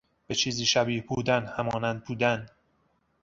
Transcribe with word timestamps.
به 0.27 0.35
چیزی 0.35 0.65
شبیه 0.65 1.01
بودن، 1.01 1.45
همانند 1.57 2.03
بودن 2.03 2.45